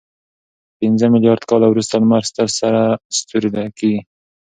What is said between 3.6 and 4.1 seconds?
کېږي.